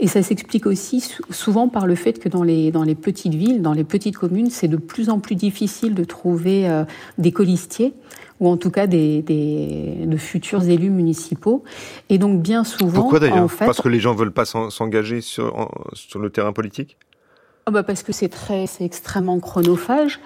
Et 0.00 0.06
ça 0.06 0.22
s'explique 0.22 0.66
aussi 0.66 1.12
souvent 1.30 1.68
par 1.68 1.86
le 1.86 1.94
fait 1.94 2.18
que 2.18 2.28
dans 2.28 2.42
les, 2.42 2.70
dans 2.70 2.84
les 2.84 2.94
petites 2.94 3.34
villes, 3.34 3.62
dans 3.62 3.72
les 3.72 3.84
petites 3.84 4.16
communes, 4.16 4.50
c'est 4.50 4.68
de 4.68 4.76
plus 4.76 5.10
en 5.10 5.18
plus 5.18 5.34
difficile 5.34 5.94
de 5.94 6.04
trouver 6.04 6.68
euh, 6.68 6.84
des 7.18 7.32
colistiers 7.32 7.94
ou 8.40 8.48
en 8.48 8.56
tout 8.56 8.70
cas 8.70 8.86
des, 8.86 9.22
des, 9.22 10.06
de 10.06 10.16
futurs 10.16 10.68
élus 10.68 10.90
municipaux. 10.90 11.64
Et 12.08 12.18
donc 12.18 12.42
bien 12.42 12.64
souvent, 12.64 13.02
pourquoi 13.02 13.20
d'ailleurs 13.20 13.38
en 13.38 13.48
fait, 13.48 13.66
Parce 13.66 13.80
que 13.80 13.88
les 13.88 14.00
gens 14.00 14.14
veulent 14.14 14.32
pas 14.32 14.44
s'engager 14.44 15.20
sur, 15.20 15.70
sur 15.94 16.18
le 16.18 16.30
terrain 16.30 16.52
politique 16.52 16.96
ah 17.68 17.70
bah 17.70 17.82
parce 17.82 18.02
que 18.02 18.12
c'est 18.12 18.30
très, 18.30 18.66
c'est 18.66 18.82
extrêmement 18.82 19.40
chronophage. 19.40 20.20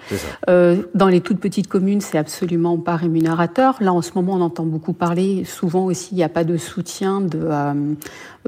Euh, 0.47 0.83
dans 0.95 1.09
les 1.09 1.19
toutes 1.19 1.41
petites 1.41 1.67
communes, 1.67 1.99
c'est 1.99 2.17
absolument 2.17 2.77
pas 2.77 2.95
rémunérateur. 2.95 3.75
Là, 3.81 3.91
en 3.91 4.01
ce 4.01 4.11
moment, 4.15 4.35
on 4.35 4.41
entend 4.41 4.63
beaucoup 4.63 4.93
parler. 4.93 5.43
Souvent 5.43 5.83
aussi, 5.83 6.13
il 6.13 6.15
n'y 6.15 6.23
a 6.23 6.29
pas 6.29 6.45
de 6.45 6.55
soutien 6.55 7.19
de, 7.19 7.39
euh, 7.41 7.95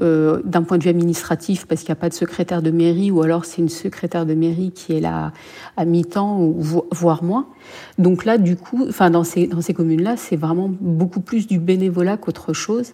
euh, 0.00 0.42
d'un 0.44 0.62
point 0.62 0.76
de 0.76 0.84
vue 0.84 0.90
administratif 0.90 1.66
parce 1.66 1.80
qu'il 1.80 1.88
n'y 1.88 1.98
a 1.98 2.00
pas 2.00 2.08
de 2.08 2.14
secrétaire 2.14 2.60
de 2.60 2.70
mairie 2.70 3.10
ou 3.10 3.22
alors 3.22 3.44
c'est 3.44 3.62
une 3.62 3.70
secrétaire 3.70 4.26
de 4.26 4.34
mairie 4.34 4.72
qui 4.72 4.92
est 4.92 5.00
là 5.00 5.32
à 5.76 5.84
mi-temps 5.84 6.38
ou 6.40 6.84
voire 6.92 7.24
moins. 7.24 7.46
Donc 7.98 8.24
là, 8.24 8.36
du 8.36 8.56
coup, 8.56 8.86
enfin 8.88 9.10
dans 9.10 9.24
ces 9.24 9.46
dans 9.46 9.60
ces 9.60 9.74
communes-là, 9.74 10.16
c'est 10.16 10.36
vraiment 10.36 10.70
beaucoup 10.80 11.20
plus 11.20 11.46
du 11.46 11.58
bénévolat 11.58 12.16
qu'autre 12.16 12.52
chose. 12.52 12.92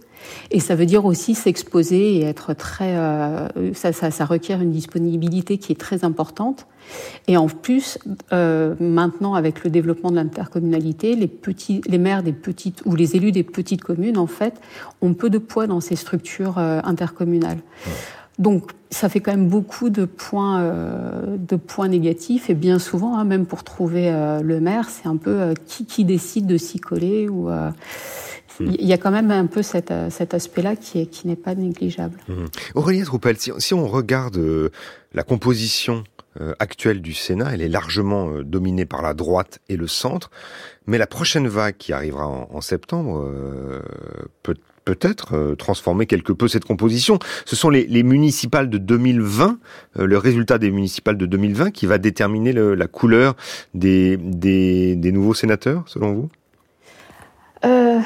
Et 0.51 0.61
ça 0.61 0.75
veut 0.75 0.87
dire 0.87 1.05
aussi 1.05 1.35
s'exposer 1.35 2.19
et 2.19 2.23
être 2.23 2.55
très. 2.55 2.97
Euh, 2.97 3.49
ça, 3.75 3.93
ça, 3.93 4.11
ça, 4.11 4.25
requiert 4.25 4.61
une 4.61 4.71
disponibilité 4.71 5.59
qui 5.59 5.73
est 5.73 5.81
très 5.81 6.05
importante. 6.05 6.67
Et 7.29 7.37
en 7.37 7.47
plus, 7.47 7.99
euh, 8.33 8.75
maintenant, 8.81 9.35
avec 9.35 9.65
le 9.65 9.71
développement 9.71 10.11
de 10.11 10.17
l'intercommunalité, 10.17 11.15
les, 11.15 11.29
petits, 11.29 11.81
les 11.87 11.99
maires 11.99 12.23
des 12.23 12.33
petites 12.33 12.83
ou 12.85 12.97
les 12.97 13.17
élus 13.17 13.33
des 13.33 13.45
petites 13.45 13.83
communes, 13.83 14.19
en 14.19 14.27
fait, 14.27 14.55
ont 15.01 15.15
peu 15.15 15.31
de 15.31 15.39
poids 15.39 15.67
dans 15.67 15.81
ces 15.81 15.97
structures 15.97 16.59
euh, 16.59 16.81
intercommunales. 16.85 17.59
Donc, 18.39 18.73
ça 18.91 19.09
fait 19.09 19.21
quand 19.21 19.31
même 19.31 19.49
beaucoup 19.49 19.89
de 19.89 20.05
points, 20.05 20.61
euh, 20.61 21.37
de 21.37 21.57
points 21.57 21.89
négatifs. 21.89 22.51
Et 22.51 22.55
bien 22.55 22.79
souvent, 22.79 23.17
hein, 23.17 23.25
même 23.25 23.47
pour 23.47 23.63
trouver 23.63 24.11
le 24.43 24.61
maire, 24.61 24.89
c'est 24.89 25.07
un 25.07 25.17
peu 25.17 25.55
qui, 25.67 25.87
qui, 25.87 26.05
décide 26.05 26.47
de 26.47 26.57
s'y 26.57 26.81
coller 26.81 27.29
ou 27.29 27.51
il 28.61 28.87
y 28.87 28.93
a 28.93 28.99
quand 28.99 29.11
même 29.11 29.31
un 29.31 29.47
peu 29.47 29.63
cet, 29.63 29.93
cet 30.11 30.35
aspect-là 30.35 30.77
qui, 30.77 31.07
qui 31.07 31.27
n'est 31.27 31.37
pas 31.37 31.55
négligeable. 31.55 32.19
Mmh. 32.29 32.35
Aurélie 32.75 33.03
Troupel, 33.03 33.39
si, 33.39 33.51
si, 33.59 33.75
on 33.75 33.87
regarde 33.87 34.39
la 35.15 35.23
composition 35.23 36.05
actuelle 36.59 37.03
du 37.03 37.13
Sénat, 37.13 37.51
elle 37.53 37.63
est 37.63 37.69
largement 37.69 38.41
dominée 38.43 38.87
par 38.87 39.03
la 39.03 39.15
droite 39.15 39.61
et 39.69 39.77
le 39.77 39.87
centre, 39.87 40.31
mais 40.87 40.99
la 40.99 41.07
prochaine 41.07 41.47
vague 41.47 41.77
qui 41.77 41.93
arrivera 41.93 42.27
en, 42.27 42.61
septembre 42.61 43.31
peut 44.43 44.55
peut-être 44.85 45.35
euh, 45.35 45.55
transformer 45.55 46.07
quelque 46.07 46.33
peu 46.33 46.49
cette 46.49 46.65
composition. 46.65 47.19
Ce 47.45 47.57
sont 47.57 47.71
les, 47.71 47.87
les 47.87 48.03
municipales 48.03 48.69
de 48.69 48.79
2020, 48.79 49.59
euh, 49.99 50.07
le 50.07 50.19
résultat 50.19 50.59
des 50.59 50.71
municipales 50.71 51.17
de 51.17 51.27
2020 51.27 51.71
qui 51.71 51.87
va 51.87 51.99
déterminer 51.99 52.53
la 52.53 52.87
couleur 52.87 53.35
des, 53.75 54.17
des, 54.17 55.13
nouveaux 55.13 55.35
sénateurs, 55.35 55.85
selon 55.87 56.13
vous? 56.13 56.29
Euh, 57.65 58.01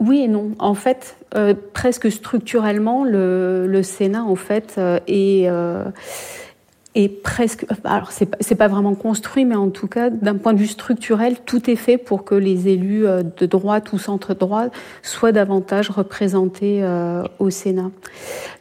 oui 0.00 0.20
et 0.24 0.28
non. 0.28 0.52
En 0.58 0.74
fait, 0.74 1.16
euh, 1.34 1.54
presque 1.72 2.10
structurellement, 2.10 3.04
le, 3.04 3.66
le, 3.66 3.82
Sénat 3.82 4.24
en 4.24 4.36
fait 4.36 4.78
est 5.06 5.48
presque, 7.06 7.64
alors 7.84 8.10
c'est 8.10 8.26
pas, 8.26 8.56
pas 8.56 8.66
vraiment 8.66 8.96
construit, 8.96 9.44
mais 9.44 9.54
en 9.54 9.70
tout 9.70 9.86
cas, 9.86 10.10
d'un 10.10 10.34
point 10.34 10.52
de 10.52 10.58
vue 10.58 10.66
structurel, 10.66 11.36
tout 11.46 11.70
est 11.70 11.76
fait 11.76 11.96
pour 11.96 12.24
que 12.24 12.34
les 12.34 12.66
élus 12.66 13.06
euh, 13.06 13.22
de 13.22 13.46
droite 13.46 13.92
ou 13.92 13.98
centre 13.98 14.34
droite 14.34 14.72
soient 15.04 15.30
davantage 15.30 15.90
représentés 15.90 16.80
euh, 16.82 17.22
au 17.38 17.50
Sénat. 17.50 17.92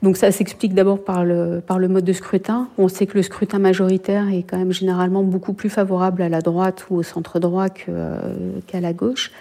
Donc 0.03 0.17
ça 0.17 0.29
s'explique 0.31 0.75
d'abord 0.75 1.03
par 1.03 1.25
le, 1.25 1.63
par 1.65 1.79
le 1.79 1.87
mode 1.87 2.03
de 2.03 2.13
scrutin. 2.13 2.67
On 2.77 2.89
sait 2.89 3.07
que 3.07 3.17
le 3.17 3.23
scrutin 3.23 3.57
majoritaire 3.57 4.29
est 4.31 4.43
quand 4.43 4.59
même 4.59 4.71
généralement 4.71 5.23
beaucoup 5.23 5.53
plus 5.53 5.69
favorable 5.69 6.21
à 6.21 6.29
la 6.29 6.41
droite 6.41 6.85
ou 6.91 6.97
au 6.97 7.03
centre 7.03 7.39
droit 7.39 7.67
euh, 7.89 8.19
qu'à 8.67 8.81
la 8.81 8.93
gauche. 8.93 9.31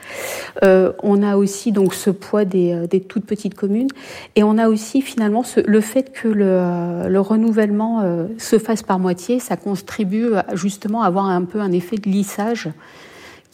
On 1.03 1.23
a 1.23 1.37
aussi 1.37 1.71
donc 1.71 1.93
ce 1.93 2.09
poids 2.09 2.47
des, 2.47 2.87
des, 2.89 3.01
toutes 3.01 3.27
petites 3.27 3.55
communes, 3.55 3.89
et 4.37 4.43
on 4.43 4.57
a 4.57 4.69
aussi 4.69 5.03
finalement 5.03 5.43
le 5.67 5.81
fait 5.81 6.13
que 6.13 6.29
le, 6.29 7.09
le 7.09 7.21
renouvellement 7.21 8.03
se 8.39 8.59
fasse 8.59 8.83
par 8.87 8.99
moitié, 8.99 9.39
ça 9.41 9.57
contribue 9.57 10.31
justement 10.55 11.03
à 11.03 11.07
avoir 11.07 11.27
un 11.27 11.45
peu 11.45 11.61
un 11.61 11.73
effet 11.73 11.97
de 11.97 12.09
lissage 12.09 12.69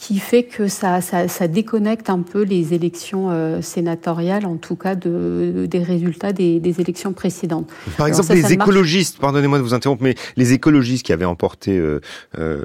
qui 0.03 0.19
fait 0.19 0.43
que 0.43 0.67
ça, 0.67 1.01
ça, 1.01 1.29
ça, 1.29 1.47
déconnecte 1.47 2.11
un 2.11 2.23
peu 2.23 2.43
les 2.43 2.75
élections 2.75 3.31
euh, 3.31 3.63
sénatoriales, 3.63 4.47
en 4.47 4.57
tout 4.57 4.75
cas 4.75 4.97
de, 4.97 5.69
des 5.71 5.81
résultats 5.81 6.33
des, 6.33 6.59
des, 6.59 6.81
élections 6.81 7.13
précédentes. 7.13 7.71
Par 7.97 8.09
exemple, 8.09 8.33
les 8.33 8.53
écologistes, 8.53 9.21
pardonnez-moi 9.21 9.59
de 9.59 9.63
vous 9.63 9.75
interrompre, 9.75 10.03
mais 10.03 10.17
les 10.35 10.55
écologistes 10.55 11.07
qui 11.07 11.13
avaient 11.13 11.25
emporté 11.25 11.79
euh, 11.79 12.01
euh, 12.37 12.65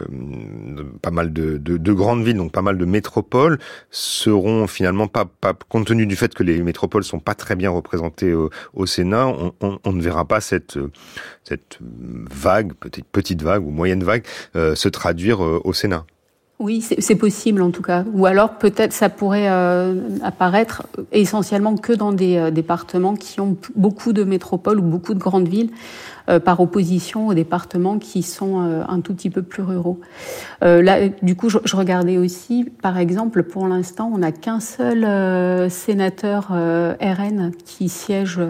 pas 1.03 1.12
mal 1.12 1.32
de, 1.32 1.58
de, 1.58 1.77
de, 1.77 1.94
grandes 1.94 2.24
villes, 2.24 2.38
donc 2.38 2.51
pas 2.51 2.63
mal 2.63 2.75
de 2.79 2.86
métropoles, 2.86 3.60
seront 3.91 4.65
finalement 4.65 5.08
pas, 5.08 5.25
pas, 5.25 5.53
compte 5.53 5.86
tenu 5.86 6.08
du 6.08 6.15
fait 6.15 6.34
que 6.34 6.41
les 6.41 6.63
métropoles 6.63 7.03
sont 7.03 7.20
pas 7.20 7.36
très 7.36 7.56
bien 7.56 7.70
représentées 7.70 8.34
au, 8.34 8.50
au 8.74 8.88
Sénat, 8.88 9.27
on, 9.27 9.53
on, 9.62 9.77
on, 9.84 9.94
ne 9.94 10.01
verra 10.01 10.25
pas 10.25 10.41
cette, 10.41 10.79
cette 11.44 11.77
vague, 11.82 12.74
peut-être 12.74 13.06
petite 13.06 13.44
vague 13.44 13.63
ou 13.63 13.70
moyenne 13.70 14.03
vague, 14.03 14.24
euh, 14.56 14.74
se 14.74 14.89
traduire 14.89 15.39
au 15.39 15.72
Sénat. 15.74 16.03
Oui, 16.59 16.81
c'est 16.81 17.15
possible 17.15 17.61
en 17.61 17.69
tout 17.69 17.83
cas. 17.83 18.03
Ou 18.13 18.25
alors 18.25 18.57
peut-être 18.57 18.91
ça 18.91 19.09
pourrait 19.09 19.47
euh, 19.47 19.93
apparaître 20.23 20.87
essentiellement 21.11 21.75
que 21.75 21.93
dans 21.93 22.11
des 22.11 22.37
euh, 22.37 22.49
départements 22.49 23.15
qui 23.15 23.39
ont 23.39 23.55
beaucoup 23.75 24.11
de 24.11 24.23
métropoles 24.23 24.79
ou 24.79 24.83
beaucoup 24.83 25.13
de 25.13 25.19
grandes 25.19 25.47
villes. 25.47 25.69
Euh, 26.29 26.41
par 26.41 26.60
opposition 26.60 27.27
aux 27.29 27.34
départements 27.34 28.00
qui 28.00 28.22
sont 28.22 28.62
euh, 28.62 28.84
un 28.89 29.00
tout 29.00 29.13
petit 29.13 29.29
peu 29.29 29.41
plus 29.43 29.63
ruraux. 29.63 30.01
Euh, 30.62 30.81
là, 30.81 31.07
du 31.22 31.38
coup, 31.38 31.48
je, 31.50 31.57
je, 31.63 31.74
regardais 31.77 32.17
aussi, 32.17 32.65
par 32.81 32.98
exemple, 32.98 33.43
pour 33.43 33.65
l'instant, 33.65 34.12
on 34.13 34.17
n'a 34.17 34.34
qu'un 34.34 34.60
seul 34.60 35.72
sénateur 35.72 36.50
RN 36.50 37.51
qui 37.63 37.88
siège, 37.88 38.41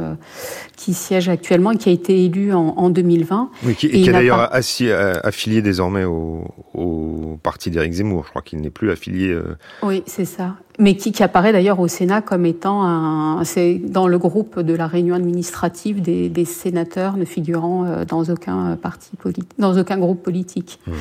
qui 0.76 0.96
siège 0.96 1.30
actuellement 1.30 1.70
et 1.70 1.78
qui 1.78 1.90
a 1.90 1.92
été 1.92 2.26
élu 2.26 2.52
en, 2.52 2.74
en 2.78 2.90
2020. 2.90 3.52
Oui, 3.64 3.76
qui, 3.76 3.86
et 3.86 4.02
qui 4.02 4.10
est 4.10 4.12
d'ailleurs 4.12 4.50
affilié 4.52 5.62
désormais 5.62 6.04
au, 6.04 6.46
au 6.74 7.38
parti 7.44 7.70
d'Éric 7.70 7.94
Zemmour. 7.94 8.24
Je 8.26 8.30
crois 8.32 8.42
qu'il 8.42 8.60
n'est 8.60 8.72
plus 8.72 8.90
affilié. 8.90 9.38
Oui, 9.84 10.02
c'est 10.08 10.26
ça 10.26 10.56
mais 10.80 10.96
qui, 10.96 11.12
qui 11.12 11.24
apparaît 11.24 11.52
d'ailleurs 11.52 11.80
au 11.80 11.88
Sénat 11.88 12.22
comme 12.22 12.46
étant 12.46 12.84
un, 12.84 13.44
c'est 13.44 13.76
dans 13.76 14.08
le 14.08 14.18
groupe 14.18 14.60
de 14.60 14.74
la 14.74 14.88
réunion 14.88 15.16
administrative 15.16 16.02
des, 16.02 16.30
des 16.30 16.46
sénateurs 16.46 17.18
ne 17.18 17.26
figurant 17.26 17.86
euh, 17.86 18.06
dans 18.06 18.24
aucun 18.26 18.76
parti 18.76 19.16
politique, 19.16 19.50
dans 19.58 19.78
aucun 19.78 19.98
groupe 19.98 20.22
politique. 20.22 20.80
Mmh. 20.86 20.92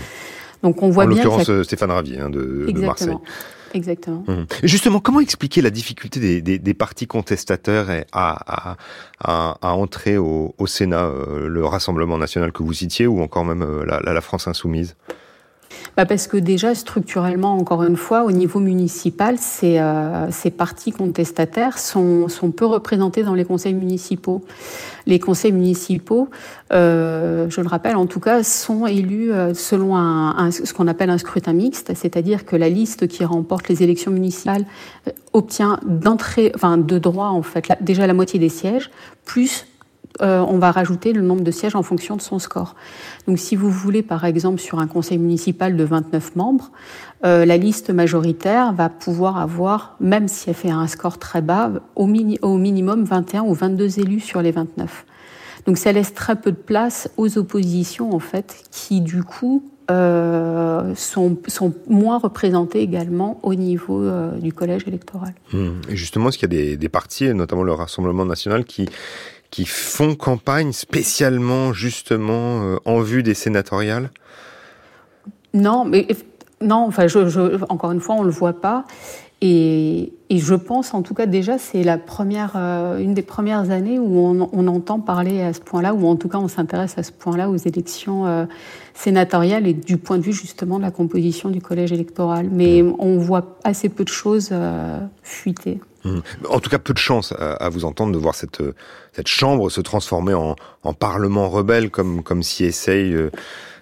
Donc 0.63 0.83
on 0.83 0.91
voit 0.91 1.05
en 1.05 1.09
bien. 1.09 1.23
En 1.23 1.25
l'occurrence, 1.25 1.49
a... 1.51 1.65
Stéphane 1.65 1.91
Ravier 1.91 2.21
hein, 2.21 2.31
de, 2.31 2.67
de, 2.71 2.81
Marseille. 2.81 3.17
Exactement. 3.75 4.25
Mmh. 4.27 4.45
Justement, 4.63 5.01
comment 5.01 5.21
expliquer 5.21 5.61
la 5.61 5.71
difficulté 5.71 6.21
des, 6.21 6.41
des, 6.41 6.59
des 6.59 6.75
partis 6.75 7.07
contestateurs 7.07 7.89
à, 8.13 8.73
à, 8.73 8.77
à, 9.23 9.59
à 9.61 9.73
entrer 9.75 10.17
au, 10.17 10.55
au 10.57 10.67
Sénat, 10.67 11.05
euh, 11.05 11.49
le 11.49 11.65
Rassemblement 11.67 12.17
national 12.17 12.53
que 12.53 12.63
vous 12.63 12.73
citiez, 12.73 13.07
ou 13.07 13.21
encore 13.21 13.45
même 13.45 13.63
euh, 13.63 13.85
la, 13.85 14.01
la 14.01 14.21
France 14.23 14.49
insoumise? 14.49 14.97
Bah 15.97 16.07
Parce 16.07 16.27
que 16.27 16.37
déjà, 16.37 16.75
structurellement, 16.75 17.57
encore 17.57 17.83
une 17.83 17.97
fois, 17.97 18.25
au 18.25 18.33
niveau 18.33 18.61
municipal, 18.61 19.37
ces, 19.39 19.79
euh, 19.79 20.31
ces 20.31 20.51
partis 20.51 20.93
contestataires 20.93 21.79
sont, 21.79 22.29
sont 22.29 22.51
peu 22.51 22.67
représentés 22.67 23.23
dans 23.23 23.35
les 23.35 23.45
conseils 23.45 23.75
municipaux. 23.75 24.43
Les 25.07 25.21
conseils 25.21 25.53
municipaux, 25.53 26.29
euh, 26.73 27.49
je 27.49 27.61
le 27.61 27.69
rappelle, 27.69 27.97
en 27.97 28.07
tout 28.07 28.19
cas, 28.19 28.43
sont 28.43 28.87
élus 28.87 29.33
euh, 29.33 29.55
selon 29.55 29.97
un, 29.97 30.51
ce 30.51 30.73
qu'on 30.73 30.89
appelle 30.89 31.11
un 31.11 31.19
scrutin 31.19 31.53
mixte, 31.53 31.93
c'est-à-dire 31.95 32.45
que 32.45 32.57
la 32.57 32.69
liste 32.69 33.07
qui 33.07 33.25
remporte 33.25 33.69
les 33.69 33.85
élections 33.85 34.11
municipales 34.11 34.65
euh, 35.07 35.13
obtient 35.33 35.79
d'entrée, 35.87 36.51
enfin 36.57 36.77
de 36.77 36.99
droit 36.99 37.29
en 37.29 37.43
fait, 37.43 37.69
déjà 37.81 38.07
la 38.07 38.15
moitié 38.15 38.41
des 38.41 38.49
sièges, 38.49 38.91
plus 39.25 39.67
euh, 40.23 40.45
on 40.49 40.59
va 40.59 40.71
rajouter 40.71 41.13
le 41.13 41.21
nombre 41.21 41.43
de 41.43 41.51
sièges 41.51 41.75
en 41.75 41.83
fonction 41.83 42.17
de 42.17 42.23
son 42.23 42.39
score. 42.39 42.75
Donc 43.27 43.39
si 43.39 43.57
vous 43.57 43.71
voulez, 43.71 44.03
par 44.03 44.25
exemple, 44.25 44.61
sur 44.61 44.79
un 44.79 44.87
conseil 44.87 45.19
municipal 45.19 45.77
de 45.77 45.85
29 45.85 46.37
membres, 46.37 46.71
euh, 47.25 47.45
la 47.45 47.57
liste 47.57 47.91
majoritaire 47.91 48.73
va 48.73 48.89
pouvoir 48.89 49.39
avoir, 49.39 49.97
même 50.01 50.29
si 50.29 50.49
elle 50.49 50.57
fait 50.57 50.71
un 50.71 50.87
score 50.87 51.19
très 51.19 51.43
bas, 51.43 51.71
au, 51.95 52.07
mini, 52.07 52.39
au 52.43 52.57
minimum 52.57 53.05
21 53.05 53.43
ou 53.43 53.55
22 53.55 54.01
élus 54.01 54.21
sur 54.21 54.43
les 54.43 54.53
29. 54.53 55.05
Donc 55.67 55.79
ça 55.79 55.93
laisse 55.93 56.15
très 56.15 56.37
peu 56.37 56.53
de 56.53 56.57
place 56.57 57.11
aux 57.17 57.39
oppositions, 57.39 58.15
en 58.15 58.21
fait, 58.21 58.65
qui 58.71 59.01
du 59.01 59.25
coup 59.25 59.65
euh, 59.91 60.95
sont, 60.95 61.37
moins 61.89 62.19
représentées 62.19 62.81
également 62.81 63.41
au 63.43 63.55
niveau 63.55 64.05
du 64.39 64.53
collège 64.53 64.85
électoral. 64.87 65.35
Mmh. 65.53 65.71
Justement, 65.89 66.29
est-ce 66.29 66.39
qu'il 66.39 66.53
y 66.53 66.57
a 66.57 66.63
des, 66.63 66.77
des 66.77 66.89
partis, 66.89 67.35
notamment 67.35 67.65
le 67.65 67.73
Rassemblement 67.73 68.25
national, 68.25 68.65
qui, 68.65 68.89
qui 69.51 69.65
font 69.67 70.15
campagne 70.15 70.73
spécialement 70.73 71.73
justement 71.73 72.63
euh, 72.63 72.77
en 72.85 73.01
vue 73.01 73.23
des 73.23 73.35
sénatoriales? 73.35 74.11
Non, 75.55 75.85
mais 75.85 76.07
non, 76.61 76.85
enfin, 76.87 77.07
je, 77.07 77.29
je, 77.29 77.65
encore 77.69 77.93
une 77.93 78.01
fois, 78.01 78.17
on 78.17 78.23
le 78.23 78.31
voit 78.31 78.61
pas. 78.61 78.85
Et, 79.43 80.13
je 80.31 80.55
pense, 80.55 80.95
en 80.95 81.03
tout 81.03 81.15
cas, 81.15 81.27
déjà, 81.27 81.59
c'est 81.59 81.83
la 81.83 81.99
première, 81.99 82.55
euh, 82.57 82.99
une 82.99 83.13
des 83.13 83.23
premières 83.23 83.71
années 83.71 83.99
où 83.99 84.19
on, 84.19 84.67
entend 84.67 84.99
parler 84.99 85.43
à 85.43 85.53
ce 85.53 85.61
point-là, 85.61 85.95
ou 85.95 86.07
en 86.07 86.17
tout 86.17 86.29
cas, 86.29 86.39
on 86.39 86.49
s'intéresse 86.49 86.97
à 86.97 87.03
ce 87.03 87.13
point-là 87.13 87.51
aux 87.51 87.57
élections 87.57 88.27
euh, 88.27 88.47
sénatoriales 88.95 89.67
et 89.67 89.75
du 89.75 89.99
point 89.99 90.17
de 90.19 90.23
vue 90.23 90.33
justement 90.33 90.79
de 90.79 90.83
la 90.83 90.91
composition 90.91 91.51
du 91.51 91.61
collège 91.61 91.93
électoral. 91.93 92.49
Mais 92.51 92.83
on 92.99 93.19
voit 93.19 93.59
assez 93.63 93.89
peu 93.89 94.05
de 94.05 94.09
choses 94.09 94.49
euh, 94.53 94.99
fuiter. 95.23 95.81
Mmh. 96.07 96.21
En 96.49 96.61
tout 96.61 96.71
cas, 96.71 96.79
peu 96.79 96.93
de 96.93 96.99
chance 96.99 97.35
à, 97.39 97.69
vous 97.69 97.85
entendre 97.85 98.13
de 98.13 98.19
voir 98.19 98.35
cette, 98.35 98.63
cette 99.13 99.29
chambre 99.29 99.71
se 99.71 99.81
transformer 99.81 100.35
en, 100.35 100.57
en 100.83 100.93
parlement 100.95 101.49
rebelle, 101.49 101.91
comme, 101.91 102.23
comme 102.23 102.43
s'y 102.43 102.65
essayent 102.65 103.17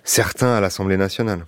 certains 0.04 0.54
à 0.54 0.60
l'Assemblée 0.60 0.96
nationale. 0.96 1.44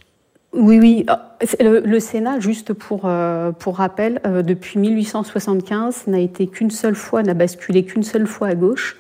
Oui, 0.56 0.78
oui. 0.80 1.04
Ah, 1.08 1.36
le, 1.60 2.00
Sénat, 2.00 2.40
juste 2.40 2.72
pour, 2.72 3.02
euh, 3.04 3.52
pour 3.52 3.76
rappel, 3.76 4.20
euh, 4.26 4.42
depuis 4.42 4.78
1875, 4.78 6.06
n'a 6.06 6.18
été 6.18 6.46
qu'une 6.46 6.70
seule 6.70 6.94
fois, 6.94 7.22
n'a 7.22 7.34
basculé 7.34 7.84
qu'une 7.84 8.02
seule 8.02 8.26
fois 8.26 8.48
à 8.48 8.54
gauche. 8.54 8.96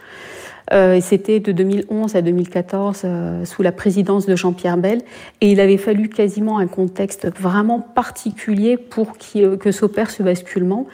Euh, 0.72 0.98
C'était 1.00 1.40
de 1.40 1.52
2011 1.52 2.16
à 2.16 2.22
2014 2.22 3.02
euh, 3.04 3.44
sous 3.44 3.62
la 3.62 3.72
présidence 3.72 4.26
de 4.26 4.36
Jean-Pierre 4.36 4.76
Bell. 4.76 5.00
Et 5.40 5.50
il 5.50 5.60
avait 5.60 5.78
fallu 5.78 6.08
quasiment 6.08 6.58
un 6.58 6.66
contexte 6.66 7.28
vraiment 7.38 7.80
particulier 7.80 8.76
pour 8.76 9.16
que 9.16 9.72
s'opère 9.72 10.10
ce 10.10 10.22
basculement. 10.22 10.86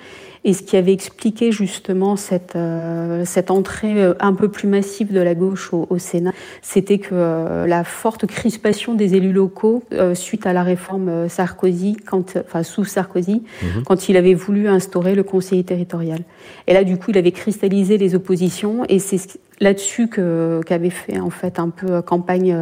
Et 0.44 0.54
ce 0.54 0.62
qui 0.62 0.76
avait 0.76 0.92
expliqué 0.92 1.52
justement 1.52 2.16
cette, 2.16 2.56
euh, 2.56 3.25
cette 3.25 3.50
entrée 3.52 4.02
euh, 4.02 4.14
un 4.18 4.34
peu 4.34 4.49
plus 4.49 4.66
massive 4.66 5.12
de 5.12 5.20
la 5.20 5.34
gauche 5.37 5.72
au, 5.72 5.99
Sénat, 5.99 6.32
c'était 6.62 6.99
que 6.99 7.11
euh, 7.12 7.66
la 7.66 7.84
forte 7.84 8.26
crispation 8.26 8.94
des 8.94 9.14
élus 9.14 9.32
locaux 9.32 9.84
suite 10.14 10.46
à 10.46 10.52
la 10.52 10.62
réforme 10.62 11.28
Sarkozy, 11.28 11.96
quand, 12.04 12.37
enfin 12.38 12.62
sous 12.62 12.84
Sarkozy, 12.84 13.42
mhm. 13.62 13.84
quand 13.84 14.08
il 14.08 14.16
avait 14.16 14.34
voulu 14.34 14.68
instaurer 14.68 15.14
le 15.14 15.22
conseiller 15.22 15.62
territorial. 15.62 16.20
Et 16.66 16.72
là, 16.72 16.82
du 16.82 16.96
coup, 16.96 17.11
il 17.11 17.18
avait 17.18 17.32
cristallisé 17.32 17.99
les 17.99 18.14
oppositions 18.14 18.84
et 18.88 18.99
c'est 18.99 19.38
là-dessus 19.61 20.08
qu'avaient 20.08 20.90
fait 20.90 21.20
en 21.20 21.30
fait 21.30 21.58
un 21.58 21.68
peu 21.68 22.02
campagne 22.02 22.56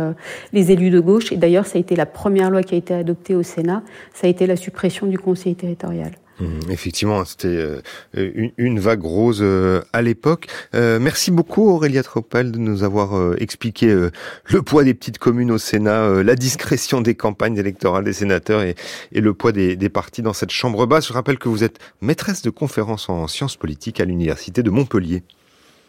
les 0.52 0.70
élus 0.70 0.90
de 0.90 1.00
gauche. 1.00 1.32
Et 1.32 1.36
d'ailleurs, 1.36 1.66
ça 1.66 1.78
a 1.78 1.80
été 1.80 1.96
la 1.96 2.06
première 2.06 2.50
loi 2.50 2.62
qui 2.62 2.74
a 2.74 2.78
été 2.78 2.92
adoptée 2.92 3.34
au 3.34 3.42
Sénat. 3.42 3.82
Ça 4.12 4.26
a 4.26 4.30
été 4.30 4.46
la 4.46 4.56
suppression 4.56 5.06
du 5.06 5.18
conseiller 5.18 5.54
territorial. 5.54 6.10
Mmh, 6.40 6.70
effectivement, 6.70 7.24
c'était 7.24 7.48
euh, 7.48 7.80
une, 8.56 8.80
vague 8.80 9.02
rose 9.02 9.40
euh, 9.42 9.82
à 9.92 10.00
l'époque. 10.00 10.46
Euh, 10.74 10.98
merci 10.98 11.30
beaucoup 11.30 11.68
Aurélia 11.68 12.02
Tropel 12.02 12.50
de 12.50 12.58
nous 12.58 12.82
avoir 12.82 13.34
expliqué 13.38 13.86
le 14.44 14.62
poids 14.62 14.84
des 14.84 14.94
petites 14.94 15.18
communes 15.18 15.50
au 15.50 15.58
Sénat, 15.58 16.22
la 16.22 16.34
discrétion 16.34 17.00
des 17.00 17.14
campagnes 17.14 17.56
électorales 17.56 18.04
des 18.04 18.12
sénateurs 18.12 18.62
et, 18.62 18.74
le 19.12 19.34
poids 19.34 19.52
des, 19.52 19.76
des, 19.76 19.88
partis 19.88 20.22
dans 20.22 20.32
cette 20.32 20.50
chambre 20.50 20.86
basse. 20.86 21.08
Je 21.08 21.12
rappelle 21.12 21.38
que 21.38 21.48
vous 21.48 21.64
êtes 21.64 21.78
maîtresse 22.00 22.42
de 22.42 22.50
conférences 22.50 23.08
en 23.08 23.26
sciences 23.26 23.56
politiques 23.56 24.00
à 24.00 24.04
l'université 24.04 24.62
de 24.62 24.70
Montpellier. 24.70 25.22